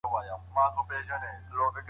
[0.57, 1.71] عصبيت عوامل لري.